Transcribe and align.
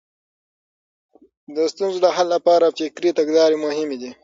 د 1.55 1.57
ستونزو 1.71 1.97
د 2.03 2.07
حل 2.15 2.27
لپاره 2.35 2.73
فکري 2.77 3.11
تګلارې 3.19 3.57
مهمې 3.65 3.97
دي. 4.01 4.11